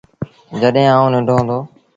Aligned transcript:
جڏهيݩ 0.61 0.93
آئوٚݩ 0.95 1.11
ننڍو 1.13 1.33
هُݩدو۔ 1.39 1.59